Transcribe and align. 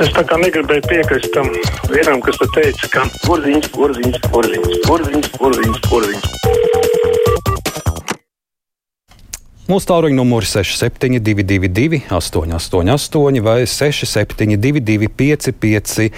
Es 0.00 0.08
tā 0.16 0.22
kā 0.24 0.38
negribēju 0.40 0.80
piekrist 0.88 1.28
tam 1.34 1.50
vienam, 1.92 2.22
kas 2.24 2.38
te 2.40 2.46
teica, 2.54 2.88
ka 2.88 3.02
porziņš, 3.26 3.66
porziņš, 3.74 4.14
porziņš, 4.32 4.78
porziņš, 4.86 5.26
porziņš, 5.36 5.80
porziņš. 5.90 6.24
Mūsu 9.68 9.90
tālruņa 9.90 10.16
numurs 10.16 10.54
6722, 10.56 12.00
888, 12.08 13.42
vai 13.44 13.58
672, 13.68 15.12
555, 15.20 16.08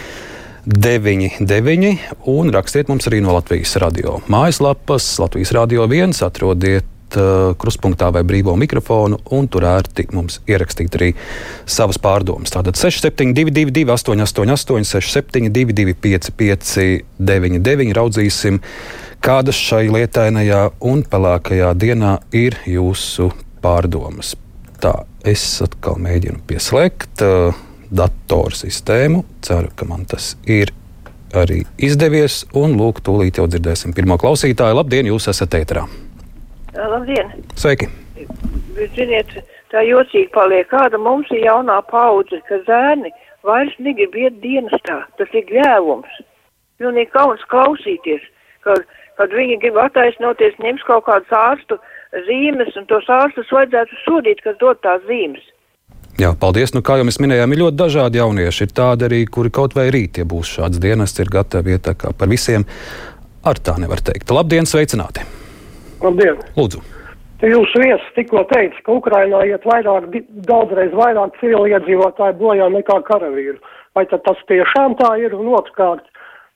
99, 0.63 1.99
un 2.31 2.55
rakstiet 2.55 2.87
mums 2.87 3.11
arī 3.11 3.19
no 3.27 3.35
Latvijas 3.35 3.75
radio 3.83 4.21
mājaslapas, 4.31 5.11
Latvijas 5.19 5.51
radio 5.59 5.91
viens, 5.91 6.23
atrodiet 6.23 6.87
uh, 7.19 7.53
kruspunktā 7.59 8.11
vai 8.15 8.23
brīvo 8.27 8.55
mikrofonu, 8.59 9.19
un 9.37 9.49
tur 9.51 9.65
ērti 9.69 10.07
mums 10.17 10.41
ierakstīt 10.51 10.95
arī 10.99 11.11
savas 11.67 11.99
pārdomas. 12.03 12.53
Tātad 12.55 12.75
6722, 12.79 13.87
888, 13.93 14.85
672, 14.91 15.95
559, 16.03 17.95
raudzīsim, 17.99 18.61
kādas 19.23 19.57
šai 19.59 19.87
lietainajā 19.93 20.63
un 20.93 21.03
pelēkajā 21.09 21.71
dienā 21.79 22.19
ir 22.37 22.59
jūsu 22.69 23.33
pārdomas. 23.63 24.37
Tā, 24.83 25.05
es 25.29 25.63
atkal 25.63 25.97
mēģinu 26.03 26.43
pieslēgt 26.49 27.23
uh, 27.23 27.55
datorsistēmu. 27.93 29.25
Ceru, 29.45 29.71
ka 29.77 29.87
man 29.87 30.07
tas 30.11 30.35
ir 30.49 30.73
arī 31.37 31.63
izdevies. 31.81 32.43
Un, 32.59 32.77
lūk, 32.81 33.03
tūlīt 33.05 33.41
jau 33.41 33.49
dzirdēsim 33.51 33.95
pirmo 33.97 34.19
klausītāju. 34.21 34.81
Labdien, 34.83 35.13
jūs 35.13 35.31
esat 35.33 35.61
ēterā! 35.61 35.87
Labdien! 36.77 37.33
Sveiki! 37.59 37.89
Ziniet, 38.97 39.33
tā 39.73 39.83
jocīgi 39.85 40.31
paliek, 40.33 40.69
kāda 40.71 40.99
mums 41.01 41.29
ir 41.35 41.45
jaunā 41.45 41.79
paudze, 41.91 42.41
ka 42.49 42.61
zēni 42.69 43.13
vairs 43.45 43.75
negrib 43.83 44.17
iet 44.17 44.39
dienestā. 44.45 45.03
Tas 45.19 45.33
ir 45.37 45.45
gļēvums. 45.51 46.21
Pilnīgi 46.81 47.13
kauns 47.13 47.43
klausīties, 47.53 48.25
kad, 48.65 48.87
kad 49.21 49.35
viņi 49.37 49.59
grib 49.63 49.77
attaisnoties, 49.83 50.57
ņems 50.63 50.87
kaut 50.89 51.05
kādus 51.09 51.35
ārstu 51.37 51.79
zīmes, 52.29 52.73
un 52.81 52.89
tos 52.89 53.09
ārstus 53.13 53.53
vajadzētu 53.53 54.01
sodīt, 54.07 54.41
kas 54.45 54.57
dod 54.63 54.81
tās 54.85 55.05
zīmes. 55.09 55.45
Jā, 56.21 56.33
paldies. 56.39 56.75
Nu, 56.77 56.83
kā 56.85 56.99
jau 57.01 57.07
mēs 57.09 57.21
minējām, 57.25 57.53
ir 57.53 57.63
ļoti 57.65 57.81
dažādi 57.81 58.21
jaunieši. 58.21 58.67
Ir 58.69 58.75
tādi 58.77 59.09
arī, 59.09 59.23
kuri 59.33 59.53
kaut 59.53 59.77
vai 59.77 59.89
rīt, 59.93 60.21
ja 60.21 60.29
būs 60.29 60.57
šāds 60.59 60.81
dienas, 60.81 61.17
ir 61.21 61.33
gatavi 61.33 61.77
iet 61.77 61.93
par 61.99 62.33
visiem. 62.33 62.69
Ar 63.43 63.59
tā 63.59 63.79
nevar 63.81 64.05
teikt. 64.05 64.31
Labdien, 64.31 64.69
sveicināti! 64.69 65.42
Labdien! 66.03 66.41
Lūdzu! 66.59 66.83
Jūsu 67.43 67.81
viesis 67.83 68.11
tikko 68.15 68.45
teica, 68.53 68.79
ka 68.87 68.95
Ukrainā 69.01 69.41
iet 69.51 69.65
vairāk, 69.67 70.13
daudzreiz 70.47 70.93
vairāk 70.95 71.35
civiliedzīvotāju 71.41 72.39
bojā 72.39 72.69
nekā 72.71 73.01
karavīru. 73.09 73.59
Vai 73.99 74.05
tas 74.07 74.45
tiešām 74.49 74.95
tā 75.01 75.17
ir? 75.25 75.35
Un 75.35 75.51
otrkārt, 75.59 76.07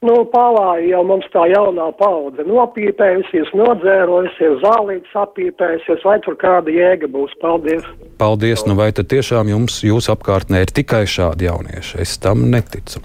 Nu, 0.04 0.12
pāvāji 0.28 0.90
jau 0.90 1.00
mums 1.08 1.24
tā 1.32 1.46
jaunā 1.48 1.86
paudze 1.96 2.44
nopīpējusies, 2.44 3.48
nodzērojusies, 3.56 4.58
zālītes 4.60 5.14
apīpējusies, 5.16 6.04
vai 6.04 6.18
tur 6.26 6.36
kāda 6.36 6.74
jēga 6.74 7.08
būs. 7.08 7.32
Paldies! 7.40 7.86
Paldies! 8.20 8.66
Nu 8.68 8.76
vai 8.76 8.90
tad 8.92 9.08
tiešām 9.08 9.48
jums, 9.54 9.80
jūsu 9.88 10.12
apkārtnē 10.12 10.66
ir 10.66 10.74
tikai 10.76 11.06
šādi 11.08 11.48
jaunieši? 11.48 12.02
Es 12.04 12.18
tam 12.20 12.44
neticu. 12.52 13.00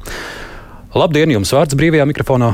Labdien, 0.91 1.31
jums 1.31 1.55
vārds 1.55 1.79
brīvajā 1.79 2.09
mikrofonā. 2.11 2.51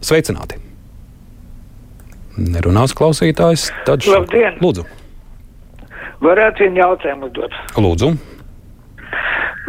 Sveicināti! 0.00 0.64
Nerunās 2.36 2.94
klausītājs. 2.98 3.68
Tad 3.86 4.02
šo... 4.04 4.18
Labdien! 4.18 4.58
Lūdzu! 4.62 4.86
Varētu 6.24 6.64
vienu 6.64 6.80
jautājumu 6.80 7.28
uzdot? 7.28 7.58
Lūdzu! 7.78 8.14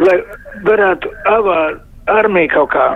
Lai 0.02 0.16
varētu 0.66 1.12
avāt 1.30 1.82
armija 2.10 2.52
kaut 2.54 2.72
kā 2.74 2.86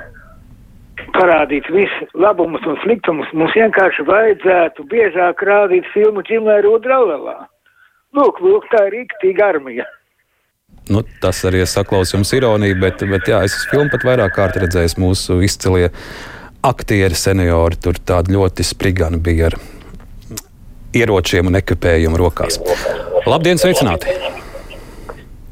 parādīt 1.14 1.68
visus 1.72 2.10
labumus 2.14 2.64
un 2.68 2.76
sliktumus, 2.82 3.30
mums 3.36 3.54
vienkārši 3.56 4.04
vajadzētu 4.08 4.84
biežāk 4.90 5.42
rādīt 5.46 5.88
filmu 5.94 6.24
Džimlēru 6.26 6.76
Udraulavā. 6.78 7.38
Lūk, 8.16 8.42
lūk, 8.42 8.66
tā 8.72 8.86
ir 8.88 8.98
rīktīga 8.98 9.52
armija. 9.54 9.86
Nu, 10.90 11.02
tas 11.22 11.42
arī 11.46 11.62
es 11.62 11.74
saklausu 11.76 12.16
jums 12.16 12.32
ironiju, 12.34 12.78
bet, 12.82 13.02
bet 13.06 13.28
jā, 13.30 13.42
es 13.46 13.54
esmu 13.54 13.70
filmu 13.74 13.92
pat 13.92 14.06
vairāk 14.08 14.34
kārt 14.34 14.58
redzējis 14.58 14.96
mūsu 14.98 15.38
izcilie 15.46 15.90
aktieri, 16.62 17.14
seniori. 17.14 17.78
Tur 17.82 17.98
tādi 18.06 18.34
ļoti 18.36 18.64
sprigani 18.66 19.20
bija 19.22 19.50
ar 19.50 19.58
ieročiem 20.96 21.50
un 21.50 21.58
ekipējumu 21.60 22.20
rokās. 22.20 22.60
Labdien, 23.28 23.60
sveicināti! 23.60 24.12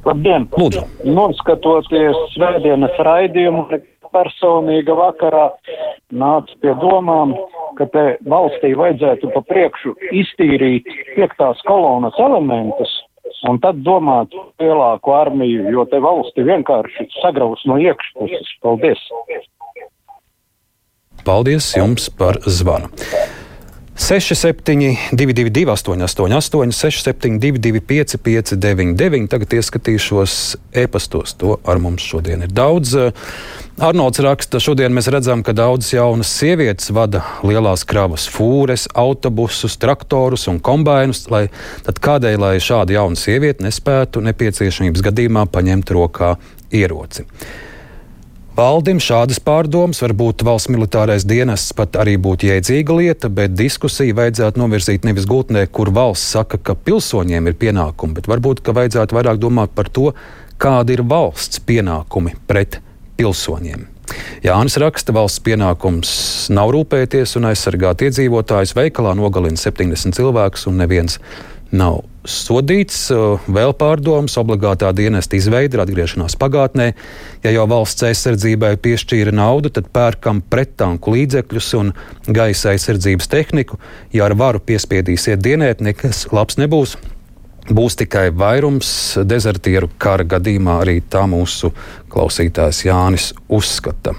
Labdien! 0.08 0.48
Lūdzu! 0.56 0.84
Noskatoties 1.04 2.18
svētdienas 2.34 2.96
raidījumu, 3.04 3.66
personīga 4.14 4.96
vakarā 4.96 5.50
nāca 6.16 6.54
pie 6.62 6.72
domām, 6.80 7.34
ka 7.76 7.86
te 7.92 8.04
valstī 8.28 8.72
vajadzētu 8.78 9.32
pa 9.34 9.42
priekšu 9.50 9.92
iztīrīt 10.22 10.88
piektās 11.16 11.60
kolonas 11.68 12.16
elementus 12.22 12.94
un 13.48 13.60
tad 13.62 13.84
domāt 13.86 14.32
lielāku 14.58 15.12
armiju, 15.14 15.68
jo 15.70 15.84
te 15.90 16.00
valsti 16.02 16.46
vienkārši 16.48 17.06
sagraus 17.20 17.62
no 17.68 17.76
iekšpuses. 17.78 18.56
Paldies! 18.64 19.04
Paldies 21.28 21.74
jums 21.76 22.08
par 22.16 22.38
zvanu! 22.46 22.88
6722, 23.98 25.66
888, 25.68 26.72
672, 26.72 27.80
559, 27.84 29.26
tagad 29.28 29.52
ieskatīšos 29.58 30.38
e-pastos. 30.72 31.36
To 31.36 31.58
ar 31.68 31.82
mums 31.84 32.06
šodien 32.08 32.46
ir 32.46 32.54
daudz. 32.54 32.94
Arnolds 33.76 34.24
raksta, 34.24 34.56
šodien 34.56 34.96
mēs 34.96 35.10
redzam, 35.12 35.44
ka 35.44 35.52
daudzas 35.52 35.92
jaunas 35.98 36.32
sievietes 36.32 36.88
vada 36.96 37.26
lielās 37.44 37.84
kravas 37.84 38.24
fūres, 38.32 38.88
autobusus, 38.96 39.76
traktorus 39.76 40.48
un 40.48 40.64
kombainus. 40.64 41.26
Lai, 41.28 41.50
tad 41.84 42.00
kādēļ, 42.00 42.40
lai 42.40 42.56
šāda 42.56 43.02
jauna 43.02 43.20
sieviete 43.20 43.68
nespētu 43.68 44.24
nepieciešamības 44.30 45.04
gadījumā 45.10 45.44
paņemt 45.52 45.92
rokā 45.98 46.38
ieroci? 46.72 47.28
Valdim 48.58 48.98
šādas 48.98 49.38
pārdomas, 49.38 50.00
varbūt 50.02 50.42
valsts 50.42 50.66
militārais 50.74 51.22
dienests 51.30 51.70
pat 51.78 51.94
arī 52.02 52.16
būtu 52.18 52.48
jēdzīga 52.48 52.94
lieta, 52.98 53.28
bet 53.30 53.52
diskusiju 53.54 54.16
vajadzētu 54.18 54.58
novirzīt 54.58 55.04
nevis 55.06 55.28
gultnē, 55.30 55.62
kur 55.70 55.92
valsts 55.94 56.32
saka, 56.34 56.58
ka 56.58 56.74
pilsoņiem 56.74 57.46
ir 57.46 57.54
pienākumi, 57.60 58.16
bet 58.16 58.26
varbūt 58.26 58.64
vajadzētu 58.66 59.14
vairāk 59.14 59.38
domāt 59.38 59.76
par 59.78 59.86
to, 59.94 60.10
kādi 60.58 60.96
ir 60.96 61.04
valsts 61.06 61.62
pienākumi 61.70 62.34
pret 62.50 62.80
pilsoņiem. 63.20 63.86
Jānis 64.42 64.78
raksta, 64.82 65.14
valsts 65.14 65.44
pienākums 65.46 66.10
nav 66.50 66.72
rūpēties 66.74 67.36
un 67.38 67.52
aizsargāt 67.52 68.02
iedzīvotājus. 68.08 68.74
Veikalā 68.74 69.14
nogalina 69.14 69.60
70 69.60 70.18
cilvēkus 70.18 70.66
un 70.66 70.82
neviens 70.82 71.20
nav 71.74 72.02
sodīts. 72.28 73.08
Vēl 73.48 73.72
pārdomas, 73.78 74.36
obligātā 74.40 74.90
dienesta 74.96 75.38
izveide 75.38 75.78
ir 75.78 75.84
atgriešanās 75.84 76.36
pagātnē. 76.40 76.90
Ja 77.44 77.52
jau 77.54 77.66
valsts 77.70 78.06
aizsardzībai 78.08 78.74
piešķīra 78.84 79.32
naudu, 79.34 79.72
tad 79.72 79.90
pērkam 79.94 80.42
prettanku 80.50 81.14
līdzekļus 81.16 81.70
un 81.80 81.92
gaisa 82.26 82.74
aizsardzības 82.74 83.30
tehniku. 83.32 83.80
Ja 84.12 84.28
ar 84.28 84.36
varu 84.38 84.62
piespiedīsiet 84.64 85.42
dienēt, 85.44 85.84
nekas 85.84 86.26
labs 86.32 86.60
nebūs. 86.60 86.98
Būs 87.68 87.98
tikai 88.00 88.30
vairums 88.32 88.90
dezertieru 89.28 89.90
kara 90.00 90.24
gadījumā, 90.24 90.78
arī 90.86 91.02
tā 91.04 91.26
mūsu 91.28 91.74
klausītājs 92.08 92.86
Jānis 92.86 93.34
uzskata. 93.44 94.16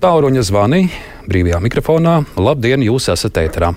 Tauruņa 0.00 0.44
zvani 0.44 0.84
brīvajā 1.28 1.60
mikrofonā. 1.64 2.20
Labdien, 2.40 2.84
jūs 2.84 3.08
esat 3.12 3.40
ēterā! 3.40 3.72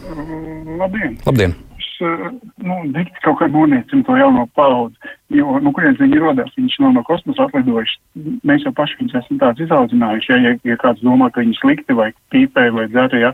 Labdien! 0.80 1.20
Labdien 1.24 1.63
nu, 2.04 2.78
dikti 2.96 3.24
kaut 3.26 3.40
kā 3.40 3.48
noniecina 3.52 4.06
to 4.08 4.16
jauno 4.20 4.46
paudzi. 4.58 5.12
Jo, 5.34 5.58
nu, 5.64 5.74
kurienes 5.76 6.02
viņi 6.02 6.22
rodas, 6.22 6.54
viņš 6.58 6.80
nav 6.84 6.96
no 6.98 7.04
kosmosa 7.08 7.48
atlidojuši. 7.48 8.00
Mēs 8.48 8.66
jau 8.68 8.74
paši 8.78 9.00
viņus 9.02 9.20
esam 9.22 9.42
tāds 9.42 9.64
izaudzinājuši, 9.66 10.32
ja, 10.34 10.40
ja, 10.46 10.56
ja 10.72 10.80
kāds 10.82 11.04
domā, 11.06 11.30
ka 11.34 11.44
viņi 11.44 11.60
slikti 11.60 11.98
vai 11.98 12.12
pīpē 12.34 12.68
vai 12.76 12.88
dzēra, 12.92 13.22
ja, 13.22 13.34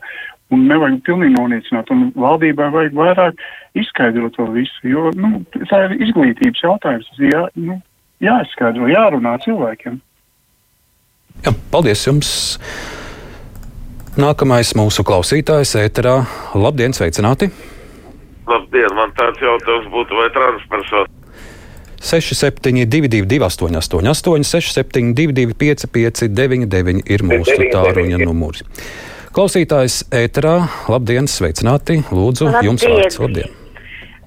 un 0.56 0.66
nevajag 0.70 1.02
pilnīgi 1.08 1.36
noniecināt, 1.36 1.92
un 1.94 2.10
valdībai 2.18 2.70
vajag 2.74 2.98
vairāk 2.98 3.44
izskaidrot 3.80 4.38
to 4.38 4.48
visu, 4.56 4.80
jo, 4.88 5.10
nu, 5.20 5.44
tā 5.70 5.84
ir 5.88 5.98
izglītības 6.08 6.64
jautājums, 6.66 7.10
jā, 7.22 7.46
nu, 7.60 7.80
jāizskaidro, 8.24 8.90
jārunā 8.92 9.36
cilvēkiem. 9.46 10.00
Jā, 11.46 11.54
paldies 11.72 12.04
jums! 12.08 12.32
Nākamais 14.20 14.74
mūsu 14.76 15.06
klausītājs 15.08 15.78
ēterā. 15.80 16.18
Labdien, 16.60 16.96
sveicināti! 16.98 17.54
Labdien, 18.50 18.92
man 18.98 19.14
tāds 19.18 19.42
jautājums 19.44 19.90
būtu, 19.94 20.18
vai 20.18 20.30
transpersona 20.34 21.08
6722, 22.00 23.44
888, 23.44 24.44
672, 24.44 25.54
559, 25.54 27.04
ir 27.12 27.24
mūsu 27.28 27.58
tāruņa 27.74 28.20
numurs. 28.24 28.64
Klausītājs 29.36 30.02
ēterā, 30.16 30.56
labdien, 30.90 31.28
sveicināti! 31.30 32.00
Lūdzu, 32.10 32.48
labdien. 32.48 32.72
jums 32.72 32.86
vārds, 32.88 33.20
labdien! 33.22 33.52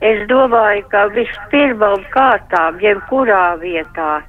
Es 0.03 0.21
domāju, 0.31 0.85
ka 0.93 1.07
vispirmām 1.15 2.05
kārtām, 2.13 2.79
jebkurā 2.83 3.57
vietā, 3.63 4.21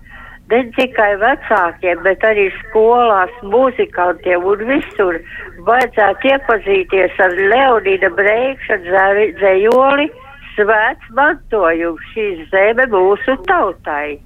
ne 0.54 0.64
tikai 0.78 1.12
vecākiem, 1.22 2.04
bet 2.06 2.26
arī 2.30 2.50
skolās, 2.62 3.34
muzikantiem 3.54 4.46
un 4.54 4.66
visur 4.70 5.18
vajadzētu 5.70 6.30
iepazīties 6.34 7.24
ar 7.26 7.34
Leonīda 7.54 8.12
Breikša 8.20 8.78
dzējoli 8.86 10.12
svēts 10.54 11.10
mantojums 11.18 12.14
šī 12.14 12.28
zeme 12.52 12.86
mūsu 12.94 13.36
tautai. 13.50 14.20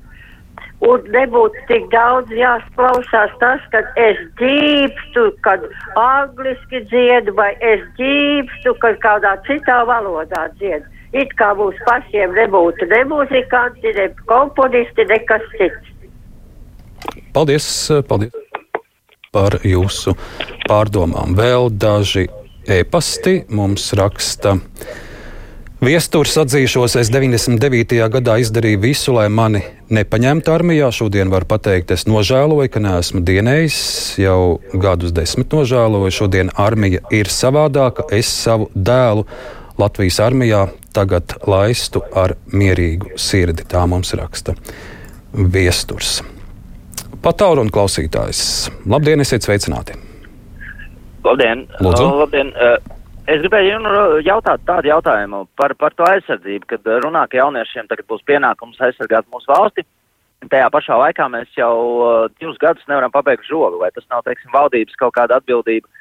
Un 0.85 1.07
nebūtu 1.09 1.63
tik 1.69 1.88
daudz 1.89 2.29
jāsklausās 2.38 3.31
tas, 3.41 3.63
ka 3.74 3.81
es 3.97 4.19
ģīpstu, 4.38 5.24
kad 5.47 5.63
angliski 5.97 6.83
dziedu, 6.91 7.33
vai 7.39 7.50
es 7.65 7.81
ģīpstu, 7.97 8.75
kad 8.83 9.00
kādā 9.06 9.33
citā 9.50 9.79
valodā 9.89 10.45
dziedu. 10.59 10.85
It 11.18 11.33
kā 11.39 11.53
mums 11.57 11.79
pašiem 11.88 12.35
nebūtu 12.38 12.85
ne 12.91 13.03
muzikanti, 13.09 13.94
ne 13.97 14.09
komponisti, 14.29 15.07
nekas 15.09 15.45
cits. 15.56 15.94
Paldies, 17.38 17.66
paldies 18.10 18.34
par 19.30 19.60
jūsu 19.62 20.16
pārdomām. 20.66 21.36
Vēl 21.38 21.68
daži 21.69 22.24
e-pasti 22.66 23.44
mums 23.54 23.92
raksta. 23.98 24.56
Viesturs 25.86 26.34
atzīšos, 26.42 26.95
es 26.98 27.12
99. 27.13 28.00
gadā 28.16 28.39
izdarīju 28.42 28.80
visu, 28.81 29.13
lai 29.13 29.28
mani 29.30 29.62
nepaņemtu 29.94 30.50
armijā. 30.50 30.88
Šodien 30.89 31.30
var 31.30 31.45
pateikt, 31.45 31.94
es 31.94 32.07
nožēloju, 32.10 32.72
ka 32.74 32.81
neesmu 32.81 33.22
dienējis, 33.28 33.78
jau 34.24 34.57
gadus 34.74 35.13
desmit 35.13 35.54
nožēloju. 35.54 36.16
Šodien 36.18 36.50
armija 36.57 37.04
ir 37.13 37.30
savādāka. 37.30 38.07
Es 38.18 38.31
savu 38.34 38.72
dēlu 38.74 39.28
Latvijas 39.78 40.18
armijā 40.25 40.63
tagad 40.98 41.38
laistu 41.45 42.01
ar 42.18 42.34
mierīgu 42.50 43.13
sirdi. 43.22 43.68
Tā 43.69 43.86
mums 43.86 44.16
raksta 44.18 44.57
viesturs. 45.38 46.24
Patālu 47.27 47.65
un 47.65 47.69
klausītājs. 47.75 48.39
Labdien, 48.88 49.19
esiet 49.19 49.44
sveicināti! 49.44 49.97
Labdien! 51.25 51.65
Lūdzu. 51.83 52.06
Labdien. 52.21 52.53
Es 53.27 53.41
gribēju 53.41 53.81
jautāt 54.24 54.63
tādu 54.69 54.88
jautājumu 54.88 55.41
par, 55.59 55.74
par 55.75 55.91
to 56.00 56.06
aizsardzību, 56.07 56.69
kad 56.69 56.88
runā, 57.03 57.25
ka 57.27 57.41
jauniešiem 57.41 57.89
tagad 57.89 58.07
būs 58.07 58.24
pienākums 58.31 58.79
aizsargāt 58.79 59.27
mūsu 59.33 59.51
valsti. 59.51 59.83
Tajā 60.47 60.69
pašā 60.71 61.01
laikā 61.01 61.27
mēs 61.33 61.51
jau 61.59 61.74
divus 62.38 62.62
gadus 62.63 62.88
nevaram 62.88 63.12
pabeigt 63.12 63.44
žogu, 63.50 63.81
vai 63.81 63.91
tas 63.91 64.07
nav, 64.07 64.24
teiksim, 64.24 64.53
valdības 64.56 64.95
kaut 65.01 65.18
kāda 65.19 65.41
atbildība, 65.41 65.91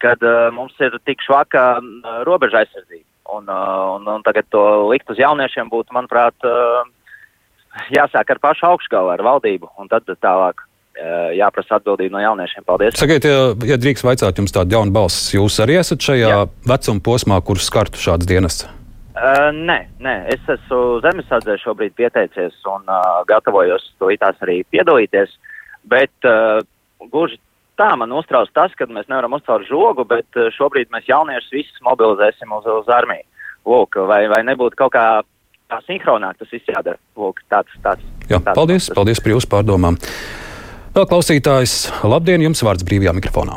kad 0.00 0.24
uh, 0.24 0.48
mums 0.56 0.72
ir 0.80 0.96
tik 1.04 1.20
švaka 1.26 1.66
robeža 2.24 2.62
aizsardzība. 2.64 3.04
Un, 3.36 3.44
uh, 3.44 3.98
un, 3.98 4.08
un 4.08 4.24
tagad 4.24 4.48
to 4.48 4.64
likt 4.88 5.12
uz 5.12 5.20
jauniešiem 5.20 5.68
būtu, 5.68 5.92
manuprāt, 5.92 6.48
uh, 6.48 6.88
jāsāk 7.94 8.34
ar 8.34 8.42
pašu 8.42 8.68
augšgalu, 8.72 9.14
ar 9.14 9.24
valdību, 9.26 9.72
un 9.80 9.90
tad 9.92 10.08
tālāk 10.20 10.64
jāprasa 11.36 11.78
atbildība 11.78 12.18
no 12.18 12.20
jauniešiem. 12.20 12.64
Paldies! 12.68 12.98
Sakiet, 13.00 13.24
ja, 13.24 13.52
ja 13.66 13.78
drīkst 13.80 14.04
vaicāt 14.04 14.38
jums 14.38 14.52
tādu 14.52 14.76
jaunu 14.76 14.92
balsi, 14.92 15.38
jūs 15.38 15.56
arī 15.64 15.78
esat 15.80 16.04
šajā 16.04 16.28
Jā. 16.34 16.42
vecuma 16.68 17.00
posmā, 17.04 17.40
kurš 17.40 17.68
skartu 17.70 18.02
šādas 18.02 18.28
dienas? 18.28 18.62
Uh, 19.12 19.50
nē, 19.52 19.78
nē, 20.00 20.14
es 20.32 20.52
esmu 20.54 21.00
zemesardzē 21.04 21.58
šobrīd 21.60 21.92
pieteicies 22.00 22.54
un 22.68 22.86
uh, 22.88 23.20
gatavojos 23.28 23.84
to 24.00 24.08
itās 24.12 24.38
arī 24.44 24.62
piedalīties, 24.72 25.34
bet 25.84 26.28
uh, 26.28 26.62
gluži 27.12 27.36
tā 27.80 27.90
man 28.00 28.14
uztrauc 28.16 28.48
tas, 28.56 28.72
ka 28.76 28.88
mēs 28.88 29.10
nevaram 29.12 29.36
uzcelt 29.36 29.68
žogu, 29.68 30.06
bet 30.08 30.40
uh, 30.40 30.48
šobrīd 30.56 30.88
mēs 30.94 31.10
jauniešus 31.10 31.52
visus 31.52 31.84
mobilizēsim 31.84 32.56
uz, 32.56 32.64
uz 32.64 32.88
armiju. 32.92 33.28
Lūk, 33.68 34.00
vai, 34.08 34.24
vai 34.32 34.40
nebūtu 34.48 34.80
kaut 34.80 34.96
kā 34.96 35.04
tā 35.72 35.80
sinhronāk 35.88 36.38
tas 36.40 36.52
viss 36.52 36.68
jādara? 36.68 37.00
Lūk, 37.18 37.42
tāds, 37.52 37.72
tāds, 37.84 38.04
Jā, 38.28 38.38
tāds 38.38 38.56
paldies, 38.56 38.88
tas. 38.88 38.96
paldies 38.98 39.22
par 39.22 39.34
jūsu 39.34 39.50
pārdomām. 39.52 39.98
Vēl 40.92 41.06
klausītājs, 41.08 41.76
labdien, 42.04 42.44
jums 42.44 42.60
vārds 42.66 42.84
brīvajā 42.84 43.14
mikrofonā. 43.16 43.56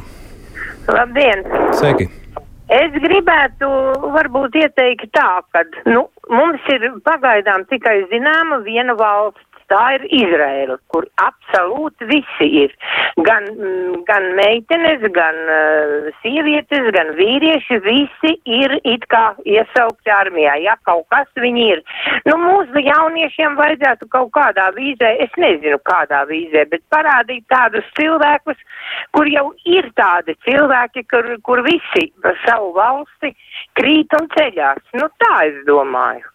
Labdien! 0.88 1.44
Sveiki! 1.76 2.08
Es 2.76 2.96
gribētu 2.98 3.68
varbūt 4.16 4.56
ieteikt 4.58 5.12
tā, 5.14 5.28
ka 5.54 5.62
nu, 5.92 6.08
mums 6.32 6.64
ir 6.74 6.88
pagaidām 7.06 7.68
tikai 7.70 8.00
zināma 8.10 8.64
viena 8.66 8.96
valsts 8.98 9.44
tā 9.72 9.82
ir 9.98 10.06
Izraela, 10.14 10.78
kur 10.94 11.08
absolūti 11.22 12.08
visi 12.10 12.48
ir. 12.64 12.74
Gan, 13.28 13.48
mm, 13.52 14.04
gan 14.08 14.28
meitenes, 14.38 15.06
gan 15.16 15.38
uh, 15.46 16.10
sievietes, 16.22 16.90
gan 16.96 17.14
vīrieši, 17.20 17.80
visi 17.86 18.34
ir 18.60 18.78
it 18.84 19.08
kā 19.12 19.24
iesaukti 19.48 20.14
armijā. 20.14 20.58
Ja 20.64 20.76
kaut 20.88 21.08
kas 21.14 21.30
viņi 21.40 21.66
ir. 21.76 21.84
Nu, 22.28 22.38
mūsu 22.42 22.84
jauniešiem 22.86 23.58
vajadzētu 23.60 24.10
kaut 24.14 24.32
kādā 24.36 24.70
vīzē, 24.78 25.16
es 25.26 25.34
nezinu 25.42 25.80
kādā 25.88 26.26
vīzē, 26.30 26.68
bet 26.72 26.84
parādīt 26.94 27.46
tādus 27.52 27.88
cilvēkus, 28.00 28.62
kur 29.16 29.30
jau 29.32 29.48
ir 29.66 29.90
tādi 29.98 30.38
cilvēki, 30.48 31.06
kur, 31.12 31.36
kur 31.46 31.64
visi 31.66 32.10
savu 32.46 32.74
valsti 32.78 33.34
krīt 33.80 34.16
un 34.20 34.32
ceļās. 34.38 34.82
Nu, 35.00 35.10
tā 35.22 35.36
es 35.50 35.62
domāju. 35.68 36.35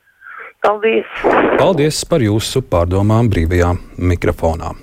Paldies! 0.60 1.06
Paldies 1.56 1.98
par 2.04 2.20
jūsu 2.20 2.60
pārdomām 2.68 3.30
brīvajā 3.32 3.70
mikrofonā. 3.96 4.74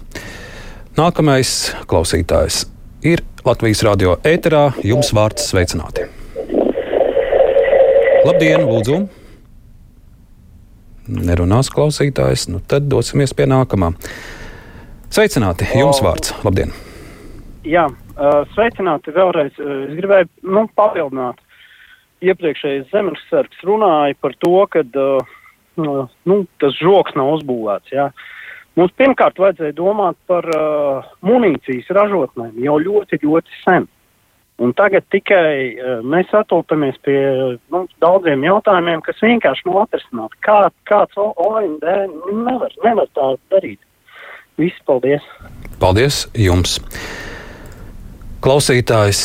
Nākamais 0.98 1.52
klausītājs 1.86 2.64
ir 3.06 3.22
Latvijas 3.46 3.84
radio 3.86 4.16
ēterā. 4.26 4.64
Jums 4.82 5.14
vārds 5.14 5.46
sveicināti! 5.52 6.08
Labdien, 8.26 8.66
lūdzu! 8.66 9.04
Nerunās 11.14 11.70
klausītājs, 11.70 12.50
nu 12.50 12.64
tad 12.66 12.90
dosimies 12.90 13.38
pie 13.38 13.46
nākamā. 13.46 13.94
Sveicināti! 15.14 15.70
Jums 15.78 16.02
vārds! 16.02 16.34
Labdien! 16.42 16.74
Jā, 17.70 17.86
sveicināti 18.58 19.14
vēlreiz. 19.14 19.54
Es 19.62 19.98
gribēju 20.02 20.34
nu, 20.42 20.66
papildināt. 20.74 21.38
Iepriekšējais 22.26 22.90
zemesargs 22.90 23.68
runāja 23.70 24.18
par 24.18 24.34
to, 24.42 24.58
ka 24.74 24.82
uh, 24.82 25.36
nu, 25.80 26.40
tas 26.62 26.76
žoks 26.82 27.16
nav 27.18 27.38
uzbūvēts. 27.38 27.94
Jā. 27.94 28.10
Mums 28.78 28.94
pirmkārt 29.00 29.40
vajadzēja 29.42 29.74
domāt 29.78 30.18
par 30.30 30.46
uh, 30.54 31.06
munīcijas 31.26 31.90
ražotnēm 31.98 32.60
jau 32.62 32.78
ļoti, 32.84 33.22
ļoti 33.24 33.62
sen. 33.64 33.88
Un 34.62 34.74
tagad 34.78 35.06
tikai 35.14 35.50
uh, 35.78 36.00
mēs 36.06 36.30
atopamies 36.38 36.98
pie 37.06 37.18
nu, 37.74 37.84
daudziem 38.02 38.46
jautājumiem, 38.46 39.02
kas 39.06 39.22
vienkārši 39.26 39.70
nav 39.70 39.84
atrisināti. 39.86 40.42
Kā, 40.46 40.60
kāds 40.90 41.18
OMD 41.18 41.86
nevar, 42.46 42.74
nevar 42.86 43.10
tā 43.18 43.34
darīt. 43.54 43.82
Viss, 44.58 44.78
paldies! 44.86 45.26
Paldies 45.82 46.24
jums! 46.38 46.78
Klausītājs 48.46 49.22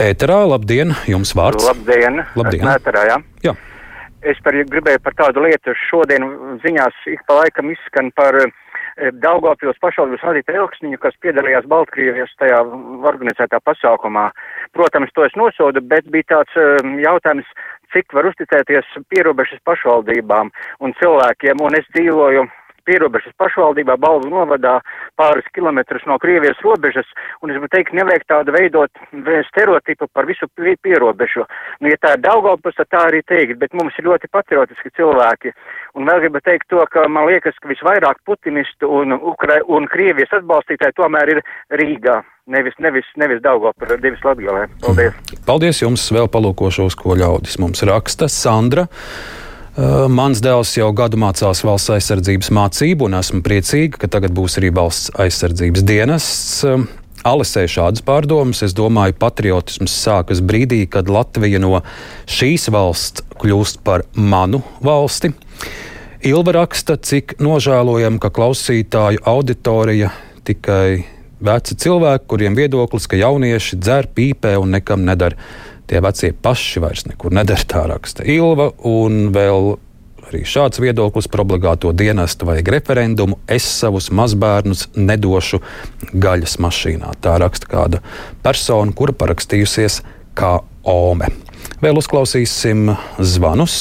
ēterā, 0.00 0.42
labdien, 0.48 0.96
jums 1.08 1.32
vārds! 1.36 1.64
Labdien! 1.68 2.24
Labdien. 2.36 2.72
Ēterā, 2.76 3.08
jā. 3.08 3.20
jā 3.48 3.56
es 4.22 4.38
par, 4.44 4.56
gribēju 4.74 5.00
par 5.04 5.16
tādu 5.18 5.44
lietu. 5.44 5.74
Šodien 5.88 6.26
ziņās 6.64 7.04
ik 7.12 7.24
pa 7.28 7.40
laikam 7.40 7.70
izskan 7.72 8.10
par 8.16 8.38
e, 8.40 8.46
Daugavpils 9.24 9.80
pašvaldības 9.82 10.24
vadītāju 10.28 10.62
Elksniņu, 10.64 11.00
kas 11.02 11.18
piedalījās 11.24 11.68
Baltkrievijas 11.70 12.32
tajā 12.40 12.62
organizētā 13.12 13.60
pasākumā. 13.66 14.28
Protams, 14.76 15.12
to 15.16 15.26
es 15.26 15.36
nosodu, 15.38 15.82
bet 15.92 16.08
bija 16.14 16.30
tāds 16.36 16.58
e, 16.58 16.66
jautājums, 17.04 17.48
cik 17.92 18.14
var 18.16 18.30
uzticēties 18.30 18.88
pierobežas 19.12 19.60
pašvaldībām 19.68 20.52
un 20.80 20.94
cilvēkiem, 21.00 21.60
un 21.60 21.76
es 21.76 21.88
dzīvoju 21.96 22.46
pierobežas 22.86 23.34
pašvaldībā, 23.40 23.96
Balvu 24.00 24.30
novadā, 24.32 24.78
pāris 25.18 25.46
kilometrus 25.56 26.04
no 26.10 26.18
Krievijas 26.22 26.60
robežas, 26.64 27.08
un 27.42 27.52
es 27.52 27.58
gribu 27.58 27.70
teikt, 27.72 27.94
nevajag 27.96 28.26
tādu 28.30 28.54
veidot 28.56 29.02
stereotipu 29.50 30.08
par 30.12 30.28
visu 30.30 30.48
pierobežu. 30.56 31.46
Nu, 31.80 31.90
ja 31.92 31.98
tā 32.02 32.16
ir 32.16 32.24
Daugavpils, 32.26 32.78
tad 32.78 32.90
tā 32.92 33.06
arī 33.10 33.22
teikt, 33.26 33.58
bet 33.60 33.74
mums 33.76 33.96
ir 33.98 34.08
ļoti 34.08 34.30
patriotiski 34.32 34.92
cilvēki. 34.98 35.54
Un 35.98 36.08
vēl 36.08 36.26
gribu 36.26 36.42
teikt 36.44 36.70
to, 36.72 36.82
ka 36.92 37.06
man 37.08 37.28
liekas, 37.30 37.56
ka 37.60 37.70
visvairāk 37.70 38.22
putinistu 38.28 38.90
un, 39.00 39.16
Ukra 39.32 39.60
un 39.68 39.88
Krievijas 39.90 40.32
atbalstītāji 40.40 40.96
tomēr 40.98 41.36
ir 41.36 41.42
Rīgā. 41.80 42.22
Nevis, 42.50 42.74
nevis, 42.82 43.06
nevis 43.20 43.38
Daugavpilsā, 43.44 44.00
nevis 44.02 44.24
Latgalē. 44.26 44.66
Paldies! 44.82 45.36
Paldies 45.46 45.82
jums! 45.84 46.08
Vēl 46.10 46.26
palūkošos, 46.32 46.96
ko 46.98 47.14
ļaudis 47.20 47.60
mums 47.62 47.84
raksta 47.86 48.26
Sandra. 48.32 48.88
Mans 49.72 50.42
dēls 50.44 50.74
jau 50.76 50.90
gadu 50.92 51.16
mācās 51.16 51.62
valsts 51.64 51.94
aizsardzības 51.94 52.50
mācību, 52.52 53.06
un 53.08 53.16
esmu 53.16 53.40
priecīga, 53.40 54.02
ka 54.02 54.10
tagad 54.12 54.34
būs 54.36 54.58
arī 54.60 54.68
valsts 54.76 55.14
aizsardzības 55.16 55.86
dienests. 55.88 56.66
Alisē 57.24 57.64
šādas 57.70 58.02
pārdomas. 58.04 58.60
Es 58.66 58.74
domāju, 58.76 59.16
patriotisms 59.16 59.94
sākas 59.94 60.42
brīdī, 60.44 60.82
kad 60.90 61.08
Latvija 61.08 61.62
no 61.62 61.80
šīs 62.28 62.68
valsts 62.74 63.24
kļūst 63.40 63.80
par 63.86 64.04
manu 64.12 64.60
valsti. 64.84 65.32
Ilva 66.28 66.58
raksta, 66.58 66.98
cik 67.00 67.38
nožēlojam, 67.40 68.20
ka 68.20 68.28
klausītāju 68.34 69.24
auditorija 69.24 70.12
tikai 70.44 71.06
veci 71.42 71.78
cilvēki, 71.80 72.28
kuriem 72.28 72.58
viedoklis, 72.58 73.08
ka 73.08 73.16
jaunieši 73.18 73.80
dzer, 73.80 74.12
pīpē 74.12 74.58
un 74.60 74.76
nekam 74.76 75.06
nedara 75.06 75.38
tie 75.90 76.02
vecie 76.04 76.32
paši 76.32 76.82
vairs 76.82 77.06
nekur 77.08 77.34
nedara 77.34 77.68
tā 77.68 77.86
raksta 77.90 78.26
Ilva 78.28 78.70
un 78.88 79.32
vēl 79.34 79.74
Arī 80.32 80.46
šāds 80.48 80.78
viedoklis 80.80 81.26
par 81.28 81.42
obligāto 81.42 81.90
dienestu 81.92 82.46
vajag 82.48 82.68
referendumu. 82.72 83.36
Es 83.50 83.66
savus 83.66 84.06
mazbērnus 84.14 84.86
nedošu 84.94 85.58
gaļas 86.14 86.54
mašīnā. 86.62 87.10
Tā 87.20 87.34
raksta 87.42 87.68
kāda 87.68 88.00
persona, 88.40 88.94
kura 88.96 89.12
parakstījusies 89.12 89.98
kā 90.38 90.54
Ome. 90.88 91.28
Vēl 91.82 92.00
uzklausīsim 92.00 92.94
zvanus 93.20 93.76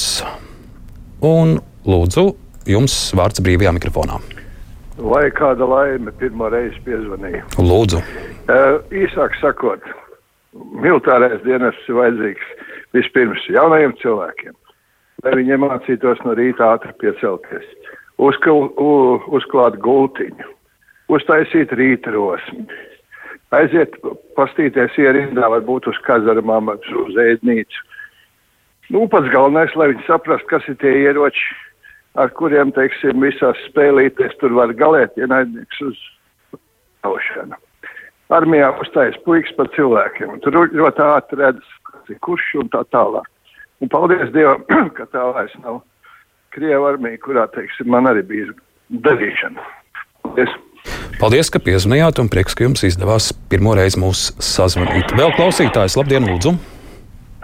un 1.24 1.56
lūdzu 1.88 2.26
jums 2.70 2.98
vārds 3.18 3.42
brīvajā 3.42 3.72
mikrofonā. 3.78 4.20
Vai 5.02 5.24
kāda 5.38 5.66
laime 5.66 6.12
pirmo 6.20 6.50
reizi 6.52 6.78
piezvanīja? 6.86 7.46
Lūdzu. 7.58 8.04
Uh, 8.52 8.82
īsāk 8.94 9.40
sakot, 9.40 9.88
militārais 10.54 11.42
dienests 11.46 11.90
ir 11.90 11.98
vajadzīgs 12.00 12.54
vispirms 12.96 13.44
jaunajiem 13.52 13.94
cilvēkiem, 14.02 14.56
lai 15.24 15.36
viņi 15.40 15.60
mācītos 15.64 16.24
no 16.26 16.36
rīta 16.38 16.74
ātri 16.76 16.94
piecelties, 17.04 17.68
uzkl, 18.20 18.68
uzklāt 19.32 19.80
gultiņu, 19.84 20.50
uztaisīt 21.12 21.72
rīta 21.80 22.14
rosmi, 22.16 22.68
aiziet 23.56 23.96
pastīties 24.38 25.00
ierindā, 25.00 25.48
varbūt 25.56 25.90
uz 25.92 26.04
kazarmām, 26.08 26.74
uz 27.06 27.24
ēdnīcu. 27.26 27.88
Nu, 28.92 29.06
pats 29.08 29.30
galvenais, 29.32 29.72
lai 29.80 29.94
viņi 29.94 30.04
saprastu, 30.08 30.50
kas 30.52 30.66
ir 30.68 30.76
tie 30.82 30.92
ieroči, 31.06 31.44
ar 32.20 32.32
kuriem, 32.36 32.74
teiksim, 32.76 33.24
visās 33.24 33.60
spēlīties 33.70 34.36
tur 34.42 34.56
var 34.58 34.74
galēt 34.76 35.16
ienaidnieks 35.20 35.84
uz 35.88 36.00
paušanu. 37.06 37.56
Armijā 38.32 38.72
uzstājas 38.80 39.20
puikas 39.26 39.52
par 39.58 39.70
cilvēkiem, 39.76 40.40
tur 40.44 40.56
ļoti 40.72 41.04
ātri 41.04 41.42
redz, 41.42 41.64
kas 41.90 42.14
ir 42.14 42.20
kurš 42.24 42.48
un 42.64 42.72
tā 42.72 42.84
tālāk. 42.94 43.28
Un 43.82 43.90
paldies 43.92 44.32
Dievam, 44.36 44.64
ka 44.98 45.08
tā 45.12 45.26
vairs 45.36 45.56
nav 45.64 45.82
Krieva 46.52 46.90
armija, 46.92 47.20
kurā, 47.24 47.46
teiksim, 47.54 47.88
man 47.92 48.10
arī 48.10 48.26
bija 48.28 48.52
darīšana. 49.06 49.64
Paldies! 50.26 50.58
Paldies, 51.22 51.52
ka 51.54 51.62
piezvanījāt, 51.64 52.20
un 52.20 52.28
prieks, 52.32 52.56
ka 52.58 52.66
jums 52.66 52.84
izdevās 52.84 53.30
pirmo 53.52 53.76
reizi 53.78 54.00
mūs 54.02 54.32
sazvanīt. 54.44 55.14
Vēl 55.16 55.32
klausītājs, 55.38 55.96
labdien, 56.00 56.28
lūdzu! 56.28 56.56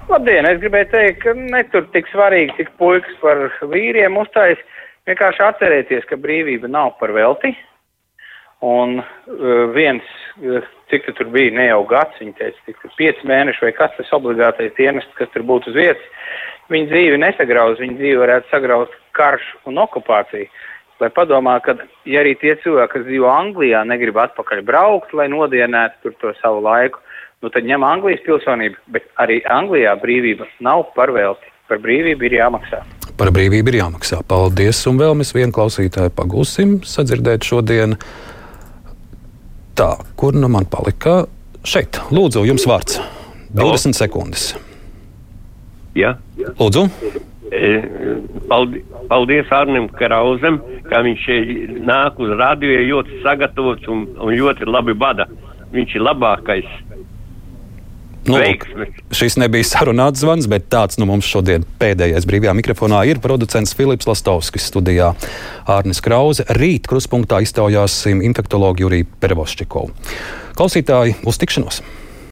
Labdien! 0.10 0.48
Es 0.50 0.60
gribēju 0.64 0.90
teikt, 0.92 1.22
ka 1.24 1.36
netur 1.38 1.88
tik 1.94 2.10
svarīgi, 2.12 2.56
cik 2.58 2.74
puikas 2.82 3.16
par 3.24 3.46
vīriem 3.72 4.20
uzstājas. 4.20 4.60
Vienkārši 5.08 5.44
atcerieties, 5.46 6.08
ka 6.10 6.20
brīvība 6.20 6.68
nav 6.72 6.98
par 7.00 7.14
velti. 7.16 7.54
Un 8.66 8.98
uh, 9.02 9.68
viens, 9.76 10.06
uh, 10.42 10.64
cik 10.90 11.06
tu 11.06 11.14
tur 11.20 11.30
bija, 11.34 11.54
ne 11.54 11.68
jau 11.68 11.84
gads, 11.90 12.18
viņa 12.22 12.38
teica, 12.40 12.64
cik 12.66 12.80
tur 12.82 12.94
pieci 12.98 13.28
mēneši 13.30 13.68
vai 13.68 13.74
kas 13.78 13.94
tas 13.98 14.14
obligātais 14.18 14.74
dienests, 14.80 15.14
kas 15.20 15.30
tur 15.34 15.46
būtu 15.46 15.70
uz 15.70 15.78
vietas, 15.78 16.08
viņa 16.74 16.90
dzīvi 16.90 17.20
nesagrauz, 17.22 17.78
viņa 17.82 18.00
dzīvi 18.00 18.24
varētu 18.24 18.50
sagraut 18.50 18.96
karš 19.18 19.46
un 19.70 19.78
okupācija. 19.84 20.50
Lai 20.98 21.12
padomā, 21.14 21.60
ka, 21.62 21.76
ja 22.10 22.24
arī 22.24 22.34
tie 22.42 22.56
cilvēki, 22.64 22.96
kas 22.96 23.04
dzīvo 23.06 23.30
Anglijā, 23.30 23.84
negrib 23.86 24.18
atpakaļ 24.18 24.64
braukt, 24.66 25.14
lai 25.14 25.28
nodienētu 25.30 26.02
tur 26.02 26.16
to 26.24 26.32
savu 26.40 26.64
laiku, 26.66 27.04
nu 27.46 27.52
tad 27.54 27.68
ņem 27.70 27.86
Anglijas 27.86 28.24
pilsonību, 28.26 28.82
bet 28.96 29.06
arī 29.22 29.44
Anglijā 29.46 29.94
brīvība 30.02 30.50
nav 30.66 30.88
par 30.98 31.14
velti. 31.14 31.54
Par 31.68 31.82
brīvību 31.84 32.26
ir 32.30 32.38
jāmaksā. 32.40 32.80
Par 33.20 33.30
brīvību 33.36 33.74
ir 33.74 33.78
jāmaksā. 33.82 34.22
Paldies, 34.26 34.80
un 34.90 34.98
vēl 35.02 35.14
mēs 35.20 35.34
vienu 35.36 35.54
klausītāju 35.54 36.14
pagūsim 36.18 36.78
sadzirdēt 36.88 37.46
šodien. 37.46 37.98
Tā, 39.78 39.92
kur 40.18 40.34
nu 40.34 40.48
man 40.50 40.66
palika? 40.66 41.28
Šeit, 41.68 42.00
lūdzu, 42.10 42.42
jums 42.50 42.64
vārds. 42.66 42.98
20 43.54 43.92
no. 43.92 43.98
sekundes. 44.00 44.46
Ja. 45.94 46.16
Lūdzu. 46.58 46.88
Paldies, 48.50 48.88
paldies 49.12 49.52
Arnim 49.54 49.86
Krausam, 50.00 50.58
ka 50.90 51.04
viņš 51.06 51.28
nāk 51.86 52.18
uz 52.26 52.34
radio 52.40 52.82
ļoti 52.90 53.22
sagatavots 53.22 53.86
un, 53.94 54.08
un 54.18 54.34
ļoti 54.34 54.66
labi 54.66 54.98
bada. 54.98 55.30
Viņš 55.76 55.96
ir 56.00 56.06
labākais. 56.10 56.74
Nu, 58.28 58.40
šis 59.16 59.38
nebija 59.40 59.68
sarunāts 59.68 60.22
zvans, 60.24 60.50
bet 60.52 60.68
tāds 60.74 61.00
nu, 61.00 61.08
mums 61.10 61.28
šodien 61.28 61.64
pēdējais 61.80 62.28
brīvajā 62.28 62.56
mikrofonā 62.60 63.04
ir 63.08 63.22
producents 63.24 63.76
Filips 63.78 64.10
Lastovskis 64.10 64.68
studijā 64.72 65.14
Ārnis 65.68 66.04
Krause. 66.04 66.44
Rīt 66.60 66.90
kruspunktā 66.92 67.40
iztaujāsim 67.46 68.24
infektologu 68.28 68.88
Juriju 68.88 69.08
Pervoščikovu. 69.24 69.94
Klausītāji, 70.58 71.22
uz 71.28 71.40
tikšanos! 71.40 71.82